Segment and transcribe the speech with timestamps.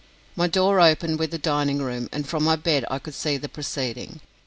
[0.35, 3.47] My door opened with the dining room, and from my bed I could see the
[3.47, 4.19] proceeding.